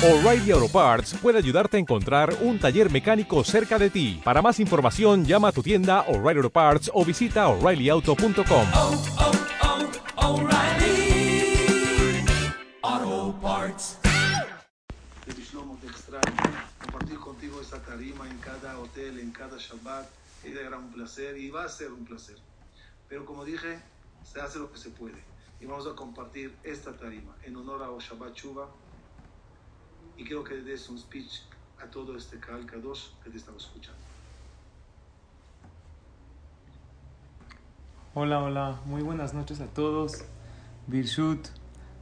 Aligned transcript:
O'Reilly 0.00 0.52
Auto 0.52 0.68
Parts 0.68 1.14
puede 1.20 1.38
ayudarte 1.38 1.76
a 1.76 1.80
encontrar 1.80 2.32
un 2.42 2.60
taller 2.60 2.88
mecánico 2.88 3.42
cerca 3.42 3.80
de 3.80 3.90
ti. 3.90 4.20
Para 4.22 4.40
más 4.40 4.60
información, 4.60 5.24
llama 5.24 5.48
a 5.48 5.52
tu 5.52 5.60
tienda 5.60 6.02
O'Reilly 6.02 6.38
Auto 6.38 6.50
Parts 6.50 6.88
o 6.94 7.04
visita 7.04 7.48
oreillyauto.com. 7.48 8.66
oh, 8.76 9.02
oh, 9.18 10.34
O'Reilly 10.34 12.24
Auto 12.80 13.40
Parts. 13.42 13.98
de 15.26 15.42
Shlomo, 15.42 15.76
te 15.80 15.88
extraño. 15.88 16.36
Compartir 16.80 17.18
contigo 17.18 17.60
esta 17.60 17.82
tarima 17.82 18.30
en 18.30 18.38
cada 18.38 18.78
hotel, 18.78 19.18
en 19.18 19.32
cada 19.32 19.58
Shabbat, 19.58 20.06
era 20.44 20.78
un 20.78 20.92
placer 20.92 21.36
y 21.36 21.50
va 21.50 21.64
a 21.64 21.68
ser 21.68 21.90
un 21.90 22.04
placer. 22.04 22.36
Pero 23.08 23.24
como 23.24 23.44
dije, 23.44 23.80
se 24.22 24.40
hace 24.40 24.60
lo 24.60 24.70
que 24.70 24.78
se 24.78 24.90
puede. 24.90 25.20
Y 25.60 25.66
vamos 25.66 25.88
a 25.88 25.96
compartir 25.96 26.54
esta 26.62 26.92
tarima 26.92 27.34
en 27.42 27.56
honor 27.56 27.82
a 27.82 27.88
Shabbat 28.00 28.34
Chuba. 28.34 28.68
Y 30.18 30.24
quiero 30.24 30.42
que 30.42 30.56
des 30.56 30.88
un 30.88 30.98
speech 30.98 31.42
a 31.80 31.86
todo 31.86 32.16
este 32.16 32.40
Kaal 32.40 32.66
Kadosh 32.66 33.10
que 33.22 33.30
te 33.30 33.36
estamos 33.36 33.64
escuchando. 33.64 34.00
Hola, 38.14 38.42
hola, 38.42 38.80
muy 38.84 39.02
buenas 39.02 39.32
noches 39.32 39.60
a 39.60 39.66
todos. 39.66 40.24
Birshut, 40.88 41.46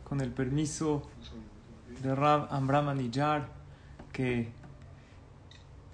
con 0.02 0.23
el 0.23 0.32
permiso 0.32 1.02
de 2.02 2.14
Rab 2.14 2.48
Amram 2.50 2.88
Aniyar, 2.88 3.50
que 4.14 4.51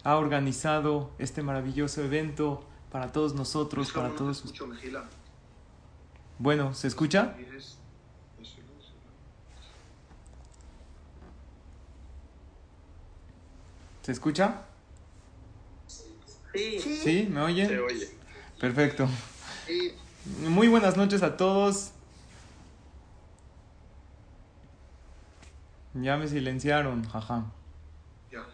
ha 0.05 0.17
organizado 0.17 1.11
este 1.19 1.43
maravilloso 1.43 2.05
evento 2.05 2.65
para 2.93 3.11
todos 3.11 3.35
nosotros, 3.35 3.91
para 3.91 4.15
todos. 4.15 4.45
Bueno, 6.39 6.73
¿se 6.73 6.87
escucha? 6.87 7.35
¿Quieres? 7.35 7.79
¿Se 14.03 14.13
escucha? 14.13 14.63
Sí, 15.87 16.79
¿Sí? 16.81 17.29
¿Me 17.31 17.41
oyen? 17.41 17.69
Se 17.69 17.79
oye. 17.79 18.09
Perfecto. 18.61 19.09
Muy 20.41 20.69
buenas 20.69 20.97
noches 20.97 21.23
a 21.23 21.37
todos. 21.37 21.93
Ya 25.95 26.17
me 26.17 26.27
silenciaron, 26.27 27.05
jaja. 27.09 27.45
Ya, 28.31 28.45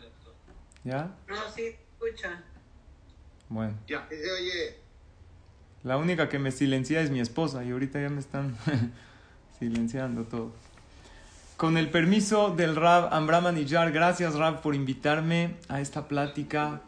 ¿Ya? 0.85 1.11
no, 1.29 1.37
sí, 1.55 1.75
escucha. 1.93 2.43
Bueno. 3.49 3.75
ya. 3.87 4.07
Se 4.09 4.33
oye. 4.33 4.77
La 5.85 5.97
única 5.97 6.29
que 6.29 6.39
me 6.39 6.51
silencia 6.51 7.01
es 7.01 7.11
mi 7.11 7.21
esposa 7.21 7.65
y 7.65 7.71
ahorita 7.71 8.01
ya 8.01 8.09
me 8.11 8.21
están 8.21 8.57
silenciando 9.59 10.25
todo. 10.25 10.53
Con 11.59 11.77
el 11.77 11.91
permiso 11.91 12.55
del 12.55 12.77
Rab 12.77 13.13
Amram 13.13 13.47
Aniyar, 13.47 13.91
gracias 13.91 14.37
Rab 14.37 14.63
por 14.63 14.77
invitarme 14.77 15.57
a 15.69 15.81
esta 15.81 16.07
plática 16.07 16.83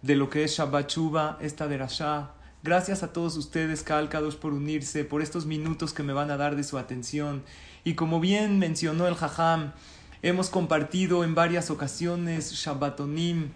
de 0.00 0.16
lo 0.16 0.30
que 0.30 0.42
es 0.42 0.52
Shabbat 0.56 0.90
Shuba, 0.90 1.36
esta 1.42 1.68
derashá. 1.68 2.30
Gracias 2.62 3.02
a 3.02 3.12
todos 3.12 3.36
ustedes, 3.36 3.82
Kalkados, 3.82 4.36
por 4.36 4.54
unirse, 4.54 5.04
por 5.04 5.20
estos 5.20 5.44
minutos 5.44 5.92
que 5.92 6.02
me 6.02 6.14
van 6.14 6.30
a 6.30 6.38
dar 6.38 6.56
de 6.56 6.64
su 6.64 6.78
atención. 6.78 7.42
Y 7.84 7.92
como 7.92 8.18
bien 8.18 8.58
mencionó 8.58 9.06
el 9.06 9.16
Jajam, 9.16 9.72
hemos 10.22 10.48
compartido 10.48 11.22
en 11.22 11.34
varias 11.34 11.70
ocasiones 11.70 12.52
Shabbatonim, 12.52 13.50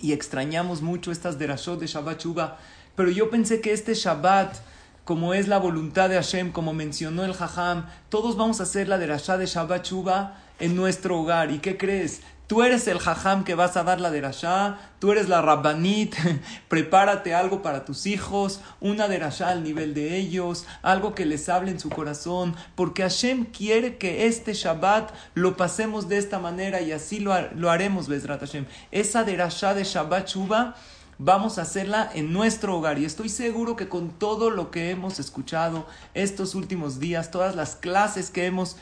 y 0.00 0.12
extrañamos 0.12 0.80
mucho 0.80 1.10
estas 1.10 1.40
derashot 1.40 1.80
de 1.80 1.88
Shabbat 1.88 2.22
Shuba, 2.22 2.58
pero 2.94 3.10
yo 3.10 3.30
pensé 3.30 3.60
que 3.60 3.72
este 3.72 3.94
Shabbat, 3.94 4.58
como 5.04 5.34
es 5.34 5.48
la 5.48 5.58
voluntad 5.58 6.08
de 6.08 6.16
Hashem, 6.16 6.52
como 6.52 6.72
mencionó 6.72 7.24
el 7.24 7.34
Jajam, 7.34 7.86
todos 8.08 8.36
vamos 8.36 8.60
a 8.60 8.64
hacer 8.64 8.88
la 8.88 8.98
derashá 8.98 9.36
de 9.36 9.46
Shabbat 9.46 9.84
Shuba 9.84 10.38
en 10.60 10.76
nuestro 10.76 11.18
hogar. 11.18 11.50
¿Y 11.50 11.58
qué 11.58 11.76
crees? 11.76 12.20
Tú 12.46 12.62
eres 12.62 12.86
el 12.86 12.98
Jajam 12.98 13.44
que 13.44 13.54
vas 13.54 13.76
a 13.76 13.82
dar 13.82 13.98
la 13.98 14.10
derashá, 14.10 14.78
tú 14.98 15.10
eres 15.10 15.28
la 15.28 15.40
Rabbanit, 15.40 16.14
prepárate 16.68 17.34
algo 17.34 17.62
para 17.62 17.84
tus 17.84 18.04
hijos, 18.04 18.60
una 18.78 19.08
derashá 19.08 19.48
al 19.48 19.64
nivel 19.64 19.94
de 19.94 20.18
ellos, 20.18 20.66
algo 20.82 21.14
que 21.14 21.24
les 21.24 21.48
hable 21.48 21.70
en 21.70 21.80
su 21.80 21.88
corazón, 21.88 22.54
porque 22.74 23.02
Hashem 23.02 23.46
quiere 23.46 23.96
que 23.96 24.26
este 24.26 24.52
Shabbat 24.52 25.12
lo 25.34 25.56
pasemos 25.56 26.08
de 26.08 26.18
esta 26.18 26.38
manera 26.38 26.82
y 26.82 26.92
así 26.92 27.20
lo, 27.20 27.32
lo 27.52 27.70
haremos, 27.70 28.06
Bezrat 28.06 28.40
Hashem. 28.40 28.66
Esa 28.90 29.24
derashá 29.24 29.72
de 29.72 29.84
Shabbat 29.84 30.28
Shuba 30.28 30.76
vamos 31.24 31.58
a 31.58 31.62
hacerla 31.62 32.10
en 32.14 32.32
nuestro 32.32 32.76
hogar 32.76 32.98
y 32.98 33.04
estoy 33.04 33.28
seguro 33.28 33.76
que 33.76 33.88
con 33.88 34.10
todo 34.10 34.50
lo 34.50 34.72
que 34.72 34.90
hemos 34.90 35.20
escuchado 35.20 35.86
estos 36.14 36.56
últimos 36.56 36.98
días, 36.98 37.30
todas 37.30 37.54
las 37.54 37.76
clases 37.76 38.30
que 38.30 38.46
hemos 38.46 38.76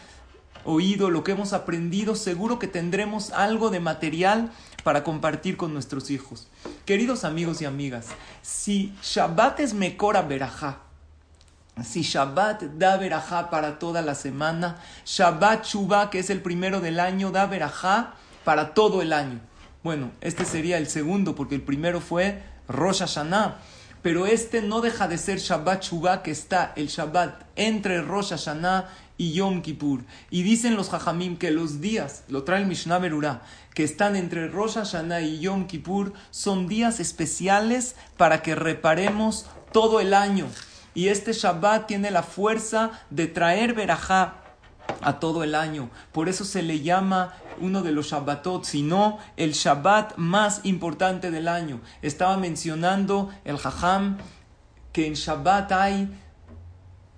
oído, 0.65 1.11
lo 1.11 1.23
que 1.23 1.33
hemos 1.33 1.53
aprendido, 1.53 2.15
seguro 2.15 2.59
que 2.59 2.67
tendremos 2.67 3.31
algo 3.33 3.69
de 3.69 3.81
material 3.81 4.51
para 4.85 5.05
compartir 5.05 5.59
con 5.59 5.75
nuestros 5.75 6.11
hijos. 6.11 6.49
Queridos 6.87 7.25
amigos 7.25 7.61
y 7.61 7.67
amigas, 7.67 8.07
si 8.41 8.95
Shabbat 9.03 9.61
es 9.61 9.75
Mekora 9.75 10.23
Berajá, 10.23 10.79
si 11.85 12.03
Shabbat 12.03 12.63
da 12.79 12.97
verajá 12.97 13.51
para 13.51 13.79
toda 13.79 14.01
la 14.01 14.15
semana, 14.15 14.79
Shabbat 15.05 15.67
Shuvah, 15.67 16.09
que 16.09 16.19
es 16.19 16.31
el 16.31 16.41
primero 16.41 16.81
del 16.81 17.01
año, 17.01 17.33
da 17.33 17.47
verajá 17.47 18.15
para 18.45 18.73
todo 18.73 19.03
el 19.03 19.13
año. 19.13 19.41
Bueno, 19.83 20.11
este 20.21 20.45
sería 20.45 20.77
el 20.77 20.89
segundo, 20.89 21.35
porque 21.35 21.55
el 21.55 21.63
primero 21.63 22.01
fue 22.03 22.43
Rosh 22.69 22.99
Hashanah. 22.99 23.59
Pero 24.03 24.27
este 24.27 24.61
no 24.61 24.81
deja 24.81 25.09
de 25.09 25.17
ser 25.17 25.39
Shabbat 25.39 25.83
Shuvah, 25.83 26.23
que 26.23 26.31
está 26.31 26.73
el 26.77 26.89
Shabbat 26.89 27.45
entre 27.57 28.03
Rosh 28.03 28.31
Hashanah 28.31 28.89
y 29.17 29.33
Yom 29.33 29.63
Kippur. 29.63 30.05
Y 30.31 30.43
dicen 30.43 30.77
los 30.77 30.91
Jajamim 30.91 31.37
que 31.37 31.51
los 31.51 31.81
días, 31.81 32.25
lo 32.29 32.45
trae 32.45 32.61
el 32.61 32.67
Mishnah 32.67 32.99
Berurah, 32.99 33.43
que 33.75 33.85
están 33.85 34.17
entre 34.17 34.49
Rosh 34.49 34.75
Hashanah 34.75 35.23
y 35.23 35.41
Yom 35.41 35.67
Kippur, 35.67 36.13
son 36.31 36.69
días 36.69 37.01
especiales 37.01 37.97
para 38.17 38.43
que 38.43 38.55
reparemos 38.55 39.47
todo 39.73 40.01
el 40.01 40.13
año. 40.13 40.47
Y 40.95 41.09
este 41.09 41.33
Shabbat 41.33 41.87
tiene 41.87 42.11
la 42.11 42.23
fuerza 42.23 42.93
de 43.11 43.27
traer 43.29 43.75
verajá 43.75 44.41
a 45.01 45.21
todo 45.21 45.45
el 45.45 45.55
año. 45.55 45.91
Por 46.13 46.29
eso 46.29 46.45
se 46.45 46.63
le 46.63 46.81
llama 46.81 47.35
uno 47.61 47.83
de 47.83 47.93
los 47.93 48.09
Shabbatot, 48.11 48.65
sino 48.65 49.19
el 49.37 49.53
Shabbat 49.53 50.17
más 50.17 50.61
importante 50.65 51.31
del 51.31 51.49
año. 51.49 51.81
Estaba 52.03 52.37
mencionando 52.37 53.31
el 53.45 53.59
Jajam 53.59 54.19
que 54.93 55.07
en 55.07 55.15
Shabbat 55.15 55.73
hay 55.73 56.09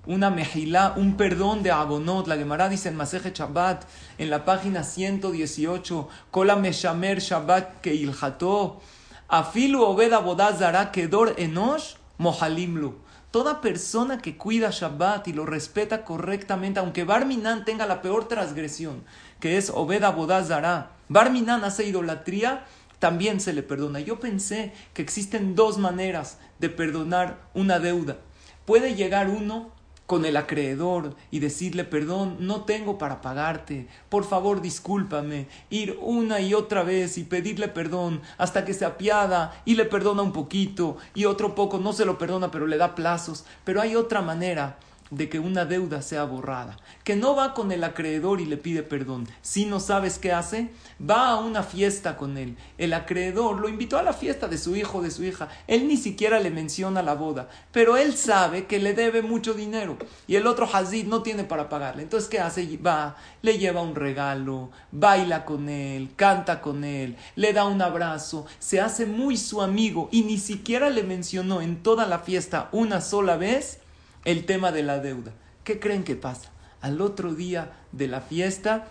una 0.06 0.30
mejilá, 0.30 0.94
un 0.96 1.16
perdón 1.16 1.62
de 1.62 1.70
abonot. 1.70 2.26
La 2.26 2.36
Gemara 2.36 2.68
dice 2.68 2.88
en 2.88 2.96
Maseje 2.96 3.32
Shabbat, 3.32 3.84
en 4.18 4.30
la 4.30 4.44
página 4.44 4.82
118, 4.82 6.08
Kola 6.30 6.56
Meshamer 6.56 7.20
Shabbat 7.20 7.80
que 7.80 7.94
ilható, 7.94 8.80
Afilu 9.28 9.82
Obed 9.82 10.12
Abodazara 10.12 10.90
Kedor 10.92 11.34
Enosh 11.38 11.94
Mohalimlu. 12.22 12.94
Toda 13.30 13.60
persona 13.60 14.18
que 14.18 14.36
cuida 14.36 14.70
Shabbat 14.70 15.26
y 15.28 15.32
lo 15.32 15.44
respeta 15.44 16.04
correctamente, 16.04 16.80
aunque 16.80 17.04
Barminan 17.04 17.64
tenga 17.64 17.86
la 17.86 18.00
peor 18.00 18.28
transgresión, 18.28 19.04
que 19.40 19.58
es 19.58 19.70
Obed 19.70 20.04
Abodazara, 20.04 20.92
Barminan 21.08 21.64
hace 21.64 21.84
idolatría, 21.86 22.64
también 22.98 23.40
se 23.40 23.52
le 23.52 23.62
perdona. 23.62 24.00
Yo 24.00 24.20
pensé 24.20 24.72
que 24.94 25.02
existen 25.02 25.54
dos 25.54 25.78
maneras 25.78 26.38
de 26.60 26.68
perdonar 26.68 27.40
una 27.52 27.80
deuda. 27.80 28.18
Puede 28.64 28.94
llegar 28.94 29.28
uno 29.28 29.72
con 30.06 30.24
el 30.24 30.36
acreedor 30.36 31.16
y 31.30 31.38
decirle 31.38 31.84
perdón, 31.84 32.36
no 32.40 32.62
tengo 32.62 32.98
para 32.98 33.20
pagarte, 33.20 33.88
por 34.08 34.24
favor 34.24 34.60
discúlpame, 34.60 35.46
ir 35.70 35.98
una 36.00 36.40
y 36.40 36.54
otra 36.54 36.82
vez 36.82 37.18
y 37.18 37.24
pedirle 37.24 37.68
perdón 37.68 38.20
hasta 38.38 38.64
que 38.64 38.74
se 38.74 38.84
apiada 38.84 39.62
y 39.64 39.74
le 39.74 39.84
perdona 39.84 40.22
un 40.22 40.32
poquito 40.32 40.96
y 41.14 41.24
otro 41.24 41.54
poco 41.54 41.78
no 41.78 41.92
se 41.92 42.04
lo 42.04 42.18
perdona 42.18 42.50
pero 42.50 42.66
le 42.66 42.76
da 42.76 42.94
plazos, 42.94 43.44
pero 43.64 43.80
hay 43.80 43.96
otra 43.96 44.20
manera 44.22 44.76
de 45.12 45.28
que 45.28 45.38
una 45.38 45.66
deuda 45.66 46.00
sea 46.00 46.24
borrada, 46.24 46.78
que 47.04 47.16
no 47.16 47.36
va 47.36 47.52
con 47.52 47.70
el 47.70 47.84
acreedor 47.84 48.40
y 48.40 48.46
le 48.46 48.56
pide 48.56 48.82
perdón. 48.82 49.28
Si 49.42 49.66
no 49.66 49.78
sabes 49.78 50.18
qué 50.18 50.32
hace, 50.32 50.70
va 50.98 51.28
a 51.28 51.36
una 51.38 51.62
fiesta 51.62 52.16
con 52.16 52.38
él. 52.38 52.56
El 52.78 52.94
acreedor 52.94 53.60
lo 53.60 53.68
invitó 53.68 53.98
a 53.98 54.02
la 54.02 54.14
fiesta 54.14 54.48
de 54.48 54.56
su 54.56 54.74
hijo 54.74 54.98
o 54.98 55.02
de 55.02 55.10
su 55.10 55.22
hija. 55.22 55.48
Él 55.66 55.86
ni 55.86 55.98
siquiera 55.98 56.40
le 56.40 56.50
menciona 56.50 57.02
la 57.02 57.14
boda, 57.14 57.50
pero 57.72 57.98
él 57.98 58.16
sabe 58.16 58.64
que 58.64 58.78
le 58.78 58.94
debe 58.94 59.20
mucho 59.20 59.52
dinero 59.52 59.98
y 60.26 60.36
el 60.36 60.46
otro 60.46 60.66
Hazid 60.72 61.06
no 61.06 61.22
tiene 61.22 61.44
para 61.44 61.68
pagarle. 61.68 62.04
Entonces, 62.04 62.30
¿qué 62.30 62.40
hace? 62.40 62.78
Va, 62.78 63.16
le 63.42 63.58
lleva 63.58 63.82
un 63.82 63.94
regalo, 63.94 64.70
baila 64.92 65.44
con 65.44 65.68
él, 65.68 66.08
canta 66.16 66.62
con 66.62 66.84
él, 66.84 67.18
le 67.36 67.52
da 67.52 67.66
un 67.66 67.82
abrazo, 67.82 68.46
se 68.58 68.80
hace 68.80 69.04
muy 69.04 69.36
su 69.36 69.60
amigo 69.60 70.08
y 70.10 70.22
ni 70.22 70.38
siquiera 70.38 70.88
le 70.88 71.02
mencionó 71.02 71.60
en 71.60 71.82
toda 71.82 72.06
la 72.06 72.20
fiesta 72.20 72.70
una 72.72 73.02
sola 73.02 73.36
vez 73.36 73.81
el 74.24 74.44
tema 74.46 74.72
de 74.72 74.82
la 74.82 74.98
deuda. 74.98 75.32
¿Qué 75.64 75.78
creen 75.78 76.04
que 76.04 76.16
pasa? 76.16 76.50
Al 76.80 77.00
otro 77.00 77.34
día 77.34 77.72
de 77.92 78.08
la 78.08 78.20
fiesta 78.20 78.88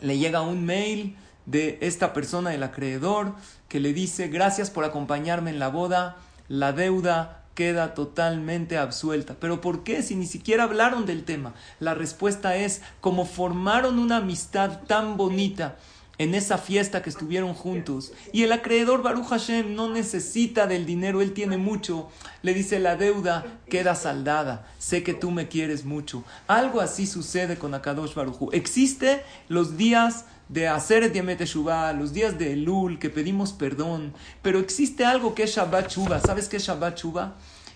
le 0.00 0.18
llega 0.18 0.40
un 0.40 0.64
mail 0.64 1.16
de 1.46 1.78
esta 1.80 2.12
persona, 2.12 2.54
el 2.54 2.62
acreedor, 2.62 3.34
que 3.68 3.80
le 3.80 3.92
dice, 3.92 4.28
gracias 4.28 4.70
por 4.70 4.84
acompañarme 4.84 5.50
en 5.50 5.58
la 5.58 5.68
boda, 5.68 6.16
la 6.48 6.72
deuda 6.72 7.44
queda 7.54 7.94
totalmente 7.94 8.76
absuelta. 8.76 9.36
¿Pero 9.40 9.60
por 9.60 9.82
qué? 9.82 10.02
Si 10.02 10.14
ni 10.14 10.26
siquiera 10.26 10.64
hablaron 10.64 11.06
del 11.06 11.24
tema. 11.24 11.54
La 11.80 11.94
respuesta 11.94 12.56
es, 12.56 12.82
como 13.00 13.24
formaron 13.24 13.98
una 13.98 14.18
amistad 14.18 14.82
tan 14.86 15.16
bonita, 15.16 15.76
en 16.18 16.34
esa 16.34 16.58
fiesta 16.58 17.02
que 17.02 17.10
estuvieron 17.10 17.54
juntos. 17.54 18.12
Y 18.32 18.42
el 18.42 18.52
acreedor 18.52 19.02
Baruch 19.02 19.26
Hashem 19.26 19.74
no 19.74 19.88
necesita 19.90 20.66
del 20.66 20.86
dinero, 20.86 21.22
él 21.22 21.32
tiene 21.32 21.56
mucho. 21.56 22.08
Le 22.42 22.54
dice, 22.54 22.78
la 22.78 22.96
deuda 22.96 23.60
queda 23.68 23.94
saldada, 23.94 24.66
sé 24.78 25.02
que 25.02 25.14
tú 25.14 25.30
me 25.30 25.48
quieres 25.48 25.84
mucho. 25.84 26.24
Algo 26.46 26.80
así 26.80 27.06
sucede 27.06 27.56
con 27.56 27.74
Akadosh 27.74 28.14
Baruch 28.14 28.36
Existe 28.52 29.22
los 29.48 29.76
días 29.76 30.24
de 30.48 30.68
hacer 30.68 31.10
Diemet 31.10 31.42
Shuvah, 31.44 31.92
los 31.92 32.12
días 32.12 32.38
de 32.38 32.52
Elul, 32.52 32.98
que 32.98 33.10
pedimos 33.10 33.52
perdón, 33.52 34.14
pero 34.42 34.60
existe 34.60 35.04
algo 35.04 35.34
que 35.34 35.42
es 35.42 35.56
Shabbat 35.56 35.90
Shuvah. 35.90 36.20
¿Sabes 36.20 36.48
qué 36.48 36.58
es 36.58 36.64
Shabbat 36.64 36.98
Shuvah? 36.98 37.34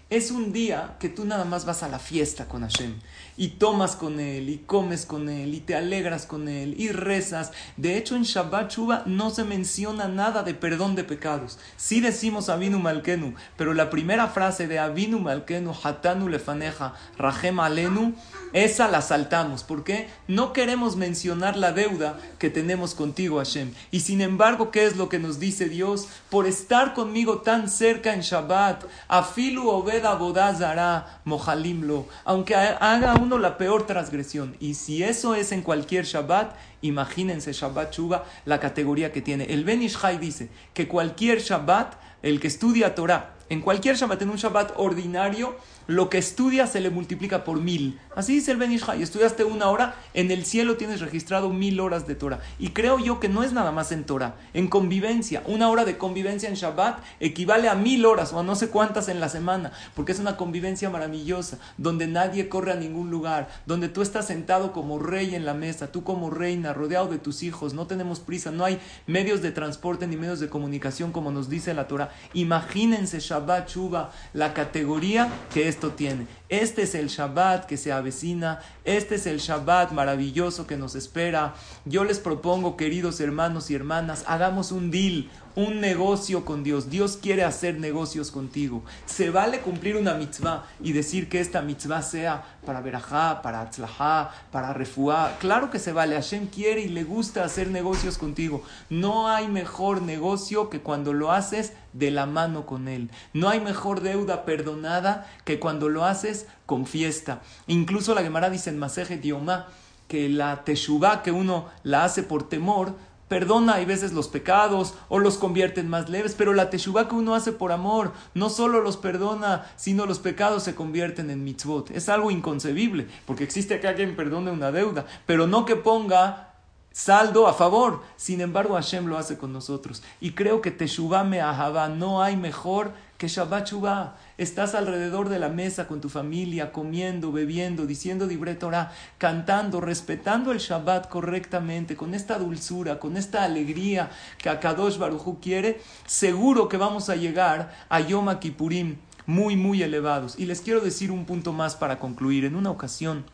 Es 0.08 0.30
un 0.32 0.52
día 0.52 0.96
que 0.98 1.08
tú 1.08 1.24
nada 1.24 1.44
más 1.44 1.64
vas 1.64 1.82
a 1.82 1.88
la 1.88 2.00
fiesta 2.00 2.46
con 2.46 2.62
Hashem 2.62 2.94
y 3.40 3.48
tomas 3.48 3.96
con 3.96 4.20
él, 4.20 4.50
y 4.50 4.58
comes 4.58 5.06
con 5.06 5.30
él, 5.30 5.54
y 5.54 5.60
te 5.60 5.74
alegras 5.74 6.26
con 6.26 6.46
él, 6.46 6.74
y 6.76 6.90
rezas. 6.90 7.52
De 7.78 7.96
hecho, 7.96 8.14
en 8.14 8.24
Shabbat 8.24 8.70
Shuba 8.70 9.02
no 9.06 9.30
se 9.30 9.44
menciona 9.44 10.08
nada 10.08 10.42
de 10.42 10.52
perdón 10.52 10.94
de 10.94 11.04
pecados. 11.04 11.58
Sí 11.78 12.02
decimos 12.02 12.50
Avinu 12.50 12.78
Malkenu, 12.80 13.32
pero 13.56 13.72
la 13.72 13.88
primera 13.88 14.26
frase 14.26 14.68
de 14.68 14.78
Avinu 14.78 15.20
Malkenu, 15.20 15.72
Hatanu 15.82 16.28
Lefaneja, 16.28 16.92
Rahem 17.16 17.60
Alenu, 17.60 18.12
esa 18.52 18.88
la 18.88 19.00
saltamos. 19.00 19.62
¿Por 19.62 19.84
qué? 19.84 20.10
No 20.28 20.52
queremos 20.52 20.96
mencionar 20.96 21.56
la 21.56 21.72
deuda 21.72 22.18
que 22.38 22.50
tenemos 22.50 22.94
contigo, 22.94 23.38
Hashem. 23.38 23.72
Y 23.90 24.00
sin 24.00 24.20
embargo, 24.20 24.70
¿qué 24.70 24.84
es 24.84 24.96
lo 24.96 25.08
que 25.08 25.18
nos 25.18 25.40
dice 25.40 25.70
Dios? 25.70 26.08
Por 26.28 26.46
estar 26.46 26.92
conmigo 26.92 27.38
tan 27.38 27.70
cerca 27.70 28.12
en 28.12 28.20
Shabbat, 28.20 28.84
Afilu 29.08 29.66
Obeda 29.70 30.14
Bodazara, 30.16 31.22
Mohalimlo, 31.24 32.06
aunque 32.26 32.54
haga 32.54 33.14
un 33.14 33.29
la 33.38 33.58
peor 33.58 33.86
transgresión. 33.86 34.56
Y 34.60 34.74
si 34.74 35.02
eso 35.02 35.34
es 35.34 35.52
en 35.52 35.62
cualquier 35.62 36.04
Shabbat, 36.04 36.54
imagínense 36.82 37.52
Shabbat 37.52 37.92
Shuba, 37.94 38.24
la 38.44 38.60
categoría 38.60 39.12
que 39.12 39.22
tiene. 39.22 39.44
El 39.44 39.64
Ben 39.64 39.82
Ishai 39.82 40.18
dice 40.18 40.48
que 40.74 40.88
cualquier 40.88 41.40
Shabbat, 41.40 41.94
el 42.22 42.40
que 42.40 42.48
estudia 42.48 42.94
Torah, 42.94 43.34
en 43.48 43.60
cualquier 43.60 43.96
Shabbat, 43.96 44.22
en 44.22 44.30
un 44.30 44.36
Shabbat 44.36 44.72
ordinario, 44.76 45.56
lo 45.90 46.08
que 46.08 46.18
estudias 46.18 46.70
se 46.70 46.80
le 46.80 46.88
multiplica 46.88 47.42
por 47.42 47.60
mil. 47.60 47.98
Así 48.14 48.34
dice 48.34 48.52
el 48.52 48.58
Ben 48.58 48.70
Ishai. 48.70 49.02
Estudiaste 49.02 49.42
una 49.42 49.70
hora, 49.70 49.96
en 50.14 50.30
el 50.30 50.44
cielo 50.44 50.76
tienes 50.76 51.00
registrado 51.00 51.50
mil 51.50 51.80
horas 51.80 52.06
de 52.06 52.14
Torah. 52.14 52.38
Y 52.60 52.68
creo 52.68 53.00
yo 53.00 53.18
que 53.18 53.28
no 53.28 53.42
es 53.42 53.52
nada 53.52 53.72
más 53.72 53.90
en 53.90 54.04
Torah, 54.04 54.36
en 54.54 54.68
convivencia. 54.68 55.42
Una 55.46 55.68
hora 55.68 55.84
de 55.84 55.98
convivencia 55.98 56.48
en 56.48 56.54
Shabbat 56.54 57.00
equivale 57.18 57.68
a 57.68 57.74
mil 57.74 58.06
horas 58.06 58.32
o 58.32 58.38
a 58.38 58.44
no 58.44 58.54
sé 58.54 58.68
cuántas 58.68 59.08
en 59.08 59.18
la 59.18 59.28
semana, 59.28 59.72
porque 59.96 60.12
es 60.12 60.20
una 60.20 60.36
convivencia 60.36 60.90
maravillosa, 60.90 61.58
donde 61.76 62.06
nadie 62.06 62.48
corre 62.48 62.70
a 62.70 62.76
ningún 62.76 63.10
lugar, 63.10 63.48
donde 63.66 63.88
tú 63.88 64.00
estás 64.02 64.28
sentado 64.28 64.72
como 64.72 65.00
rey 65.00 65.34
en 65.34 65.44
la 65.44 65.54
mesa, 65.54 65.90
tú 65.90 66.04
como 66.04 66.30
reina, 66.30 66.72
rodeado 66.72 67.08
de 67.08 67.18
tus 67.18 67.42
hijos. 67.42 67.74
No 67.74 67.88
tenemos 67.88 68.20
prisa, 68.20 68.52
no 68.52 68.64
hay 68.64 68.78
medios 69.08 69.42
de 69.42 69.50
transporte 69.50 70.06
ni 70.06 70.16
medios 70.16 70.38
de 70.38 70.48
comunicación 70.48 71.10
como 71.10 71.32
nos 71.32 71.50
dice 71.50 71.74
la 71.74 71.88
Torah. 71.88 72.10
Imagínense 72.32 73.18
Shabbat 73.18 73.68
Shuba, 73.70 74.12
la 74.34 74.54
categoría 74.54 75.28
que 75.52 75.66
es 75.66 75.79
tiene. 75.88 76.26
Este 76.48 76.82
es 76.82 76.94
el 76.94 77.08
Shabbat 77.08 77.66
que 77.66 77.76
se 77.76 77.90
avecina, 77.92 78.60
este 78.84 79.16
es 79.16 79.26
el 79.26 79.38
Shabbat 79.38 79.92
maravilloso 79.92 80.66
que 80.66 80.76
nos 80.76 80.94
espera. 80.94 81.54
Yo 81.84 82.04
les 82.04 82.18
propongo, 82.18 82.76
queridos 82.76 83.20
hermanos 83.20 83.70
y 83.70 83.74
hermanas, 83.74 84.24
hagamos 84.26 84.70
un 84.70 84.90
deal, 84.90 85.28
un 85.54 85.80
negocio 85.80 86.44
con 86.44 86.62
Dios. 86.62 86.90
Dios 86.90 87.18
quiere 87.20 87.44
hacer 87.44 87.78
negocios 87.78 88.30
contigo. 88.30 88.82
Se 89.06 89.30
vale 89.30 89.60
cumplir 89.60 89.96
una 89.96 90.14
mitzvah 90.14 90.64
y 90.80 90.92
decir 90.92 91.28
que 91.28 91.40
esta 91.40 91.62
mitzvah 91.62 92.02
sea 92.02 92.44
para 92.64 92.80
verajá, 92.80 93.42
para 93.42 93.60
atzlajá, 93.60 94.30
para 94.52 94.72
refuá. 94.72 95.36
Claro 95.40 95.70
que 95.70 95.78
se 95.78 95.92
vale. 95.92 96.14
Hashem 96.14 96.46
quiere 96.48 96.82
y 96.82 96.88
le 96.88 97.04
gusta 97.04 97.44
hacer 97.44 97.68
negocios 97.68 98.18
contigo. 98.18 98.62
No 98.88 99.28
hay 99.28 99.48
mejor 99.48 100.02
negocio 100.02 100.70
que 100.70 100.80
cuando 100.80 101.12
lo 101.12 101.32
haces 101.32 101.72
de 101.92 102.10
la 102.10 102.26
mano 102.26 102.66
con 102.66 102.88
Él. 102.88 103.10
No 103.32 103.48
hay 103.48 103.60
mejor 103.60 104.00
deuda 104.00 104.44
perdonada 104.44 105.26
que 105.44 105.58
cuando 105.58 105.88
lo 105.88 106.04
haces 106.04 106.46
con 106.66 106.86
fiesta. 106.86 107.42
Incluso 107.66 108.14
la 108.14 108.22
Gemara 108.22 108.50
dice 108.50 108.70
en 108.70 108.78
Maseje 108.78 109.18
Diomá 109.18 109.66
que 110.08 110.28
la 110.28 110.64
teshuvá 110.64 111.22
que 111.22 111.30
uno 111.30 111.66
la 111.84 112.04
hace 112.04 112.22
por 112.24 112.48
temor 112.48 112.96
perdona 113.30 113.74
a 113.74 113.84
veces 113.84 114.12
los 114.12 114.26
pecados 114.26 114.94
o 115.08 115.20
los 115.20 115.38
convierte 115.38 115.80
en 115.80 115.88
más 115.88 116.08
leves, 116.08 116.34
pero 116.36 116.52
la 116.52 116.68
teshuva 116.68 117.08
que 117.08 117.14
uno 117.14 117.36
hace 117.36 117.52
por 117.52 117.70
amor 117.70 118.12
no 118.34 118.50
solo 118.50 118.80
los 118.80 118.96
perdona, 118.96 119.70
sino 119.76 120.04
los 120.04 120.18
pecados 120.18 120.64
se 120.64 120.74
convierten 120.74 121.30
en 121.30 121.44
mitzvot. 121.44 121.92
Es 121.92 122.08
algo 122.08 122.32
inconcebible, 122.32 123.06
porque 123.26 123.44
existe 123.44 123.78
que 123.78 123.86
alguien 123.86 124.16
perdone 124.16 124.50
una 124.50 124.72
deuda, 124.72 125.06
pero 125.26 125.46
no 125.46 125.64
que 125.64 125.76
ponga 125.76 126.54
saldo 126.90 127.46
a 127.46 127.54
favor. 127.54 128.02
Sin 128.16 128.40
embargo, 128.40 128.74
Hashem 128.74 129.06
lo 129.06 129.16
hace 129.16 129.38
con 129.38 129.52
nosotros. 129.52 130.02
Y 130.20 130.32
creo 130.32 130.60
que 130.60 130.72
teshuva 130.72 131.22
me 131.22 131.40
ahaba, 131.40 131.88
no 131.88 132.24
hay 132.24 132.36
mejor 132.36 132.94
que 133.20 133.28
Shabbat 133.28 133.68
Shuvah. 133.68 134.16
Estás 134.38 134.74
alrededor 134.74 135.28
de 135.28 135.38
la 135.38 135.50
mesa 135.50 135.86
con 135.86 136.00
tu 136.00 136.08
familia, 136.08 136.72
comiendo, 136.72 137.30
bebiendo, 137.32 137.84
diciendo 137.84 138.26
Dibre 138.26 138.54
Torah, 138.54 138.92
cantando, 139.18 139.82
respetando 139.82 140.52
el 140.52 140.58
Shabbat 140.58 141.10
correctamente, 141.10 141.96
con 141.96 142.14
esta 142.14 142.38
dulzura, 142.38 142.98
con 142.98 143.18
esta 143.18 143.44
alegría 143.44 144.10
que 144.38 144.48
Akadosh 144.48 144.96
Baruchu 144.96 145.38
quiere, 145.38 145.82
seguro 146.06 146.70
que 146.70 146.78
vamos 146.78 147.10
a 147.10 147.16
llegar 147.16 147.74
a 147.90 148.00
Yom 148.00 148.34
Kippurim 148.38 148.96
muy, 149.26 149.54
muy 149.54 149.82
elevados. 149.82 150.38
Y 150.38 150.46
les 150.46 150.62
quiero 150.62 150.80
decir 150.80 151.10
un 151.10 151.26
punto 151.26 151.52
más 151.52 151.76
para 151.76 151.98
concluir. 151.98 152.46
En 152.46 152.56
una 152.56 152.70
ocasión 152.70 153.26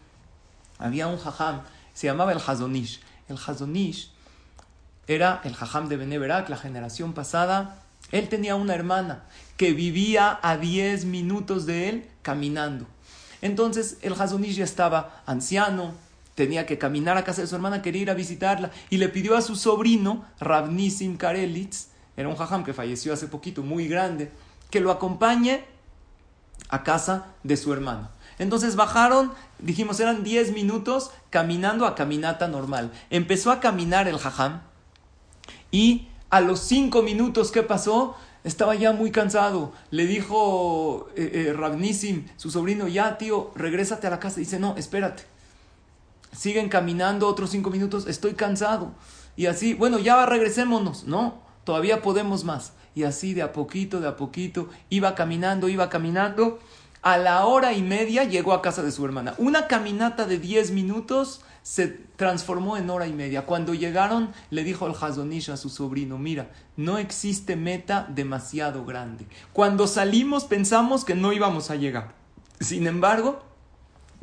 había 0.81 1.07
un 1.07 1.17
jajam, 1.17 1.61
se 1.95 2.09
llamaba 2.09 2.33
el 2.33 2.41
Hazonish. 2.45 3.01
El 3.29 3.37
Hazonish 3.39 4.11
era 5.07 5.41
el 5.45 5.55
jajam 5.55 5.89
de 5.89 5.97
Beneverak, 5.97 6.49
la 6.49 6.57
generación 6.57 7.13
pasada. 7.13 7.86
Él 8.13 8.29
tenía 8.29 8.55
una 8.55 8.75
hermana 8.75 9.25
que 9.57 9.73
vivía 9.73 10.39
a 10.43 10.57
10 10.57 11.05
minutos 11.07 11.67
de 11.67 11.89
él 11.89 12.07
caminando. 12.23 12.87
Entonces 13.43 13.99
el 14.03 14.15
Hazonish 14.15 14.57
ya 14.57 14.65
estaba 14.65 15.23
anciano, 15.27 15.95
tenía 16.35 16.67
que 16.67 16.79
caminar 16.79 17.17
a 17.17 17.25
casa 17.25 17.43
de 17.43 17.47
su 17.47 17.55
hermana, 17.55 17.83
quería 17.83 18.03
ir 18.03 18.11
a 18.11 18.15
visitarla 18.15 18.71
y 18.91 18.99
le 18.99 19.09
pidió 19.09 19.37
a 19.37 19.43
su 19.43 19.57
sobrino, 19.57 20.25
Ravnisim 20.41 21.17
Karelitz, 21.17 21.89
era 22.17 22.29
un 22.29 22.37
jajam 22.37 22.65
que 22.65 22.73
falleció 22.73 23.13
hace 23.13 23.29
poquito, 23.29 23.63
muy 23.63 23.89
grande, 23.89 24.31
que 24.71 24.81
lo 24.81 24.91
acompañe 24.91 25.65
a 26.69 26.83
casa 26.83 27.27
de 27.43 27.57
su 27.57 27.73
hermano. 27.73 28.09
Entonces 28.39 28.77
bajaron, 28.77 29.33
dijimos 29.59 30.01
eran 30.01 30.23
10 30.23 30.53
minutos 30.53 31.11
caminando 31.31 31.87
a 31.87 31.95
caminata 31.95 32.49
normal. 32.49 32.93
Empezó 33.11 33.51
a 33.51 33.61
caminar 33.61 34.09
el 34.09 34.19
jajam 34.19 34.61
y 35.71 36.09
a 36.31 36.41
los 36.41 36.61
5 36.61 37.03
minutos, 37.03 37.51
¿qué 37.51 37.63
pasó? 37.63 38.17
Estaba 38.47 38.77
ya 38.77 38.93
muy 38.93 39.11
cansado. 39.11 39.73
Le 39.91 40.07
dijo 40.07 41.09
eh, 41.17 41.53
eh 41.57 42.25
su 42.37 42.51
sobrino, 42.51 42.87
ya 42.87 43.19
tío, 43.19 43.51
regrésate 43.57 44.07
a 44.07 44.11
la 44.11 44.21
casa. 44.21 44.39
Dice, 44.39 44.61
no, 44.61 44.77
espérate. 44.77 45.25
Siguen 46.31 46.69
caminando 46.69 47.27
otros 47.27 47.51
cinco 47.51 47.71
minutos, 47.71 48.07
estoy 48.07 48.35
cansado. 48.35 48.93
Y 49.35 49.47
así, 49.47 49.75
bueno, 49.75 49.99
ya 49.99 50.25
regresémonos. 50.27 51.05
No, 51.05 51.41
todavía 51.65 52.03
podemos 52.03 52.45
más. 52.45 52.73
Y 52.95 53.03
así 53.03 53.35
de 53.35 53.43
a 53.43 53.53
poquito, 53.53 54.01
de 54.01 54.07
a 54.07 54.17
poquito, 54.17 54.69
iba 54.91 55.17
caminando, 55.17 55.69
iba 55.69 55.89
caminando. 55.89 56.61
A 57.03 57.19
la 57.19 57.47
hora 57.47 57.73
y 57.73 57.83
media 57.83 58.23
llegó 58.23 58.53
a 58.53 58.63
casa 58.63 58.85
de 58.85 58.93
su 58.93 59.05
hermana. 59.05 59.35
Una 59.39 59.67
caminata 59.67 60.25
de 60.25 60.39
diez 60.39 60.71
minutos 60.71 61.41
se 61.67 61.89
transformó 61.89 62.77
en 62.77 62.89
hora 62.91 63.09
y 63.09 63.13
media. 63.13 63.45
Cuando 63.45 63.75
llegaron, 63.75 64.31
le 64.51 64.63
dijo 64.63 64.87
el 64.87 64.95
Hazonish 64.95 65.51
a 65.51 65.57
su 65.57 65.69
sobrino, 65.69 66.17
mira, 66.17 66.53
no 66.77 66.97
existe 66.97 67.57
meta 67.57 68.07
demasiado 68.09 68.85
grande. 68.85 69.27
Cuando 69.53 69.89
salimos 69.89 70.45
pensamos 70.45 71.05
que 71.05 71.17
no 71.17 71.33
íbamos 71.33 71.73
a 71.73 71.75
llegar. 71.75 72.15
Sin 72.61 72.87
embargo, 72.87 73.43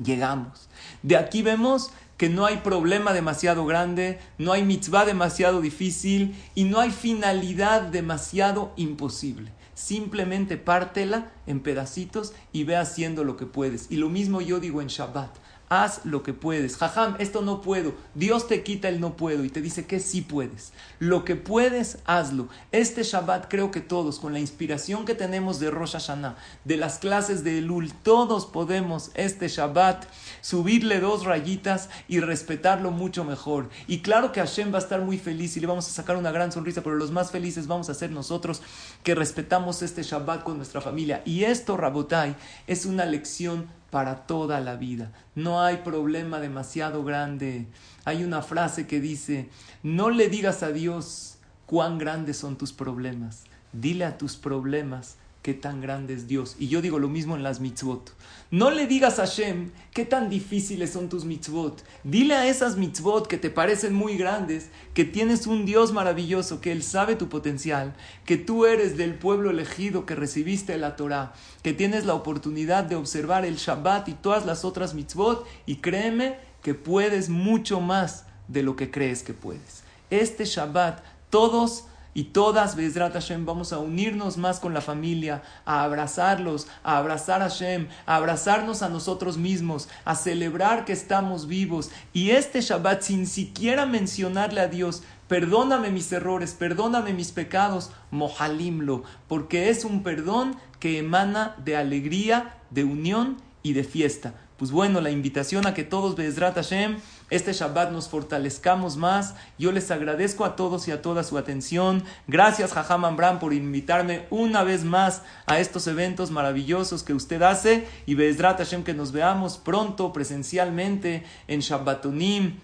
llegamos. 0.01 0.69
De 1.01 1.17
aquí 1.17 1.41
vemos 1.41 1.91
que 2.15 2.29
no 2.29 2.45
hay 2.45 2.59
problema 2.59 3.11
demasiado 3.11 3.65
grande, 3.65 4.21
no 4.37 4.53
hay 4.53 4.63
mitzvah 4.63 5.03
demasiado 5.03 5.59
difícil 5.59 6.41
y 6.55 6.63
no 6.63 6.79
hay 6.79 6.91
finalidad 6.91 7.81
demasiado 7.81 8.71
imposible. 8.77 9.51
Simplemente 9.73 10.55
pártela 10.55 11.33
en 11.45 11.59
pedacitos 11.59 12.33
y 12.53 12.63
ve 12.63 12.77
haciendo 12.77 13.25
lo 13.25 13.35
que 13.35 13.47
puedes. 13.47 13.91
Y 13.91 13.97
lo 13.97 14.07
mismo 14.07 14.39
yo 14.39 14.61
digo 14.61 14.81
en 14.81 14.87
Shabbat 14.87 15.42
haz 15.73 16.05
lo 16.05 16.21
que 16.23 16.33
puedes. 16.33 16.77
Jajam, 16.77 17.15
esto 17.19 17.41
no 17.41 17.61
puedo. 17.61 17.93
Dios 18.13 18.47
te 18.47 18.63
quita 18.63 18.89
el 18.89 18.99
no 18.99 19.15
puedo 19.17 19.43
y 19.43 19.49
te 19.49 19.61
dice 19.61 19.85
que 19.85 19.99
sí 19.99 20.21
puedes. 20.21 20.73
Lo 20.99 21.25
que 21.25 21.35
puedes, 21.35 21.97
hazlo. 22.05 22.47
Este 22.71 23.03
Shabbat 23.03 23.49
creo 23.49 23.71
que 23.71 23.81
todos, 23.81 24.19
con 24.19 24.33
la 24.33 24.39
inspiración 24.39 25.05
que 25.05 25.15
tenemos 25.15 25.59
de 25.59 25.71
Rosh 25.71 25.93
Hashanah, 25.93 26.35
de 26.63 26.77
las 26.77 26.99
clases 26.99 27.43
de 27.43 27.57
Elul, 27.57 27.91
todos 28.03 28.45
podemos 28.45 29.11
este 29.15 29.47
Shabbat 29.47 30.05
subirle 30.41 30.99
dos 30.99 31.25
rayitas 31.25 31.89
y 32.07 32.19
respetarlo 32.19 32.91
mucho 32.91 33.23
mejor. 33.23 33.69
Y 33.87 33.99
claro 34.01 34.31
que 34.31 34.41
Hashem 34.41 34.71
va 34.71 34.77
a 34.77 34.81
estar 34.81 35.01
muy 35.01 35.17
feliz 35.17 35.57
y 35.57 35.59
le 35.59 35.67
vamos 35.67 35.87
a 35.87 35.91
sacar 35.91 36.17
una 36.17 36.31
gran 36.31 36.51
sonrisa, 36.51 36.83
pero 36.83 36.95
los 36.95 37.11
más 37.11 37.31
felices 37.31 37.67
vamos 37.67 37.89
a 37.89 37.93
ser 37.93 38.11
nosotros 38.11 38.61
que 39.03 39.15
respetamos 39.15 39.81
este 39.81 40.03
Shabbat 40.03 40.43
con 40.43 40.57
nuestra 40.57 40.81
familia. 40.81 41.21
Y 41.25 41.45
esto, 41.45 41.77
Rabotai, 41.77 42.35
es 42.67 42.85
una 42.85 43.05
lección 43.05 43.67
para 43.93 44.25
toda 44.25 44.59
la 44.59 44.75
vida. 44.75 45.11
No 45.35 45.61
hay 45.61 45.77
problema 45.77 46.39
demasiado 46.39 47.03
grande. 47.03 47.67
Hay 48.05 48.23
una 48.23 48.41
frase 48.41 48.87
que 48.87 48.99
dice, 48.99 49.51
no 49.83 50.09
le 50.09 50.29
digas 50.29 50.63
a 50.63 50.71
Dios 50.71 51.37
cuán 51.67 51.99
grandes 51.99 52.37
son 52.37 52.57
tus 52.57 52.73
problemas. 52.73 53.43
Dile 53.71 54.05
a 54.05 54.17
tus 54.17 54.35
problemas 54.35 55.17
qué 55.43 55.53
tan 55.53 55.81
grande 55.81 56.13
es 56.13 56.25
Dios. 56.25 56.55
Y 56.57 56.69
yo 56.69 56.81
digo 56.81 56.97
lo 56.97 57.09
mismo 57.09 57.35
en 57.35 57.43
las 57.43 57.59
mitzvot. 57.59 58.13
No 58.49 58.71
le 58.71 58.87
digas 58.87 59.19
a 59.19 59.27
Hashem 59.27 59.71
qué 59.93 60.05
tan 60.05 60.29
difíciles 60.29 60.91
son 60.91 61.09
tus 61.09 61.25
mitzvot. 61.25 61.83
Dile 62.05 62.35
a 62.35 62.47
esas 62.47 62.77
mitzvot 62.77 63.27
que 63.27 63.37
te 63.37 63.49
parecen 63.49 63.93
muy 63.93 64.15
grandes 64.15 64.69
que 64.93 65.03
tienes 65.03 65.45
un 65.45 65.65
Dios 65.65 65.91
maravilloso, 65.91 66.61
que 66.61 66.71
Él 66.71 66.81
sabe 66.81 67.15
tu 67.15 67.27
potencial, 67.27 67.93
que 68.25 68.37
tú 68.37 68.65
eres 68.65 68.95
del 68.95 69.15
pueblo 69.15 69.49
elegido 69.49 70.05
que 70.05 70.15
recibiste 70.15 70.77
la 70.77 70.95
Torah, 70.95 71.33
que 71.61 71.73
tienes 71.73 72.05
la 72.05 72.13
oportunidad 72.13 72.85
de 72.85 72.95
observar 72.95 73.45
el 73.45 73.57
Shabbat 73.57 74.07
y 74.07 74.13
todas 74.13 74.45
las 74.45 74.63
otras 74.63 74.93
mitzvot. 74.93 75.45
Y 75.65 75.77
créeme 75.77 76.37
que 76.61 76.73
puedes 76.73 77.27
mucho 77.27 77.81
más 77.81 78.25
de 78.47 78.63
lo 78.63 78.77
que 78.77 78.89
crees 78.89 79.23
que 79.23 79.33
puedes. 79.33 79.83
Este 80.09 80.45
Shabbat, 80.45 81.03
todos 81.29 81.85
y 82.13 82.25
todas, 82.25 82.75
Bezrat 82.75 83.13
Hashem, 83.13 83.45
vamos 83.45 83.73
a 83.73 83.79
unirnos 83.79 84.37
más 84.37 84.59
con 84.59 84.73
la 84.73 84.81
familia, 84.81 85.41
a 85.65 85.83
abrazarlos, 85.83 86.67
a 86.83 86.97
abrazar 86.97 87.41
a 87.41 87.49
Hashem, 87.49 87.87
a 88.05 88.15
abrazarnos 88.17 88.83
a 88.83 88.89
nosotros 88.89 89.37
mismos, 89.37 89.89
a 90.05 90.15
celebrar 90.15 90.85
que 90.85 90.93
estamos 90.93 91.47
vivos. 91.47 91.89
Y 92.13 92.31
este 92.31 92.61
Shabbat, 92.61 93.01
sin 93.01 93.25
siquiera 93.25 93.85
mencionarle 93.85 94.61
a 94.61 94.67
Dios, 94.67 95.01
perdóname 95.27 95.89
mis 95.89 96.11
errores, 96.11 96.53
perdóname 96.53 97.13
mis 97.13 97.31
pecados, 97.31 97.91
mojalimlo, 98.11 99.03
porque 99.27 99.69
es 99.69 99.83
un 99.83 100.03
perdón 100.03 100.55
que 100.79 100.99
emana 100.99 101.55
de 101.63 101.77
alegría, 101.77 102.57
de 102.69 102.83
unión 102.83 103.37
y 103.63 103.73
de 103.73 103.83
fiesta. 103.83 104.35
Pues 104.63 104.71
bueno, 104.71 105.01
la 105.01 105.11
invitación 105.11 105.67
a 105.67 105.73
que 105.73 105.83
todos, 105.83 106.15
Bezrat 106.15 106.55
Hashem, 106.55 106.95
este 107.29 107.51
Shabbat 107.51 107.91
nos 107.91 108.07
fortalezcamos 108.07 108.95
más. 108.95 109.35
Yo 109.59 109.73
les 109.73 109.91
agradezco 109.91 110.45
a 110.45 110.55
todos 110.55 110.87
y 110.87 110.91
a 110.91 111.01
toda 111.01 111.25
su 111.25 111.37
atención. 111.37 112.05
Gracias, 112.27 112.71
Jajam 112.71 113.03
Ambram, 113.03 113.39
por 113.39 113.51
invitarme 113.51 114.25
una 114.29 114.63
vez 114.63 114.85
más 114.85 115.21
a 115.47 115.59
estos 115.59 115.85
eventos 115.87 116.31
maravillosos 116.31 117.03
que 117.03 117.13
usted 117.13 117.41
hace. 117.41 117.85
Y 118.05 118.15
Bezrat 118.15 118.59
Hashem, 118.59 118.85
que 118.85 118.93
nos 118.93 119.11
veamos 119.11 119.57
pronto 119.57 120.13
presencialmente 120.13 121.25
en 121.49 121.59
Shabbatonim 121.59 122.61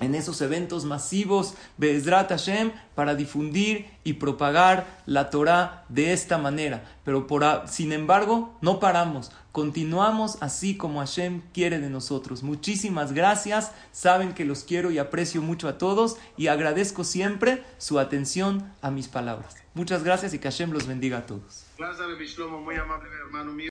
en 0.00 0.14
esos 0.14 0.40
eventos 0.40 0.84
masivos, 0.84 1.54
Bezrat 1.76 2.30
Hashem, 2.30 2.72
para 2.94 3.14
difundir 3.14 3.86
y 4.04 4.14
propagar 4.14 4.86
la 5.06 5.30
Torah 5.30 5.84
de 5.88 6.12
esta 6.12 6.38
manera. 6.38 6.84
Pero 7.04 7.26
por, 7.26 7.44
sin 7.66 7.92
embargo, 7.92 8.56
no 8.60 8.80
paramos, 8.80 9.32
continuamos 9.58 10.38
así 10.40 10.76
como 10.76 11.00
Hashem 11.00 11.42
quiere 11.52 11.80
de 11.80 11.90
nosotros. 11.90 12.44
Muchísimas 12.44 13.12
gracias, 13.12 13.72
saben 13.90 14.32
que 14.32 14.44
los 14.44 14.62
quiero 14.62 14.92
y 14.92 14.98
aprecio 14.98 15.42
mucho 15.42 15.66
a 15.66 15.78
todos 15.78 16.16
y 16.36 16.46
agradezco 16.46 17.02
siempre 17.02 17.64
su 17.76 17.98
atención 17.98 18.72
a 18.82 18.92
mis 18.92 19.08
palabras. 19.08 19.56
Muchas 19.74 20.04
gracias 20.04 20.32
y 20.32 20.38
que 20.38 20.48
Hashem 20.48 20.70
los 20.70 20.86
bendiga 20.86 21.18
a 21.18 21.26
todos. 21.26 21.66